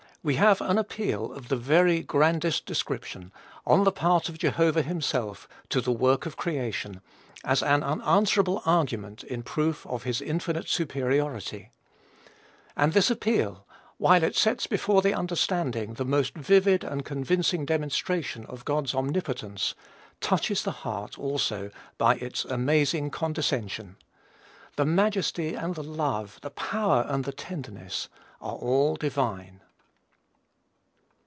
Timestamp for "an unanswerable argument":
7.63-9.23